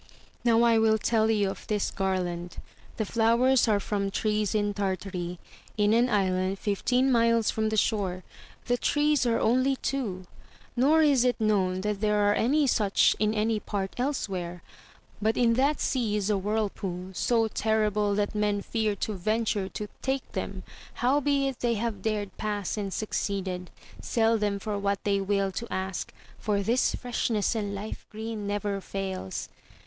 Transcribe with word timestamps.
Now 0.43 0.63
I 0.63 0.79
will 0.79 0.97
tell 0.97 1.29
you 1.29 1.51
of 1.51 1.67
this 1.67 1.91
garland: 1.91 2.57
the 2.97 3.05
flowers 3.05 3.67
are 3.67 3.79
from 3.79 4.09
trees 4.09 4.55
in 4.55 4.73
Tartary, 4.73 5.37
in 5.77 5.93
an 5.93 6.09
island 6.09 6.57
fifteen 6.57 7.11
xniles 7.11 7.51
fron. 7.51 7.69
the 7.69 7.77
shore; 7.77 8.23
the 8.65 8.79
treJaxe 8.79 9.27
only 9.39 9.75
two, 9.75 10.25
nor 10.75 11.03
is 11.03 11.23
it 11.23 11.39
known 11.39 11.81
that 11.81 12.01
there 12.01 12.15
are 12.17 12.33
any 12.33 12.65
such 12.65 13.15
in 13.19 13.35
any 13.35 13.59
part 13.59 13.93
elsewhere; 13.99 14.63
but 15.21 15.37
in 15.37 15.53
that 15.53 15.79
sea 15.79 16.15
is 16.15 16.31
a 16.31 16.35
whirlpool, 16.39 17.11
so 17.13 17.47
terrible 17.47 18.15
that 18.15 18.33
men 18.33 18.61
fear 18.63 18.95
to 18.95 19.13
venture 19.13 19.69
to 19.69 19.87
take 20.01 20.31
them, 20.31 20.63
howbeit 20.95 21.59
they 21.59 21.75
that 21.75 21.79
have 21.79 22.01
dared 22.01 22.35
pass 22.37 22.75
and 22.75 22.91
succeeded, 22.91 23.69
sell 24.01 24.39
them 24.39 24.57
for 24.57 24.79
what 24.79 25.03
they 25.03 25.21
will 25.21 25.51
to 25.51 25.71
ask, 25.71 26.11
for 26.39 26.63
this 26.63 26.95
freshness 26.95 27.53
and 27.53 27.75
life 27.75 28.07
green 28.09 28.47
never 28.47 28.81
fails. 28.81 29.47